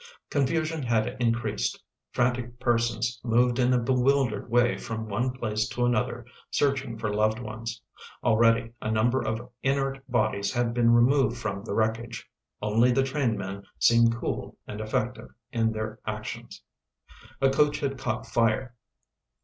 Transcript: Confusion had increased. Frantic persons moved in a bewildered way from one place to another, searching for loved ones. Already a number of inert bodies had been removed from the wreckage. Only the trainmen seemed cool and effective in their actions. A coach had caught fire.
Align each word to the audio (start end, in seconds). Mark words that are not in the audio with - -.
Confusion 0.31 0.81
had 0.81 1.15
increased. 1.21 1.79
Frantic 2.09 2.59
persons 2.59 3.19
moved 3.23 3.59
in 3.59 3.71
a 3.71 3.77
bewildered 3.77 4.49
way 4.49 4.75
from 4.75 5.07
one 5.07 5.29
place 5.29 5.67
to 5.69 5.85
another, 5.85 6.25
searching 6.49 6.97
for 6.97 7.13
loved 7.13 7.37
ones. 7.37 7.79
Already 8.23 8.71
a 8.81 8.89
number 8.89 9.21
of 9.21 9.47
inert 9.61 10.01
bodies 10.09 10.51
had 10.53 10.73
been 10.73 10.89
removed 10.91 11.37
from 11.37 11.63
the 11.63 11.75
wreckage. 11.75 12.27
Only 12.63 12.91
the 12.91 13.03
trainmen 13.03 13.63
seemed 13.77 14.15
cool 14.15 14.57
and 14.65 14.81
effective 14.81 15.29
in 15.51 15.71
their 15.71 15.99
actions. 16.07 16.63
A 17.39 17.51
coach 17.51 17.79
had 17.81 17.99
caught 17.99 18.25
fire. 18.25 18.73